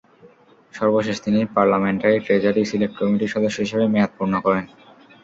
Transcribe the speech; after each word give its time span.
সর্বশেষ 0.73 1.17
তিনি 1.25 1.39
parliamentary 1.55 2.17
treasury 2.25 2.61
select 2.65 2.95
কমিটির 2.99 3.33
সদস্য 3.35 3.57
হিসেবে 3.65 3.85
মেয়াদ 3.93 4.11
পূর্ণ 4.17 4.33
করেন। 4.45 4.65